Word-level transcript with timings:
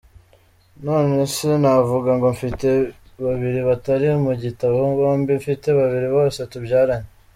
Nonese 0.85 1.45
navuga 1.61 2.09
ngo 2.17 2.27
mfite 2.35 2.67
babiri 3.25 3.59
batari 3.69 4.07
mu 4.25 4.33
gitabo 4.43 4.77
bombi 4.99 5.31
mfite 5.41 5.67
babiri 5.79 6.07
bose 6.15 6.39
tubyaranye!”. 6.53 7.09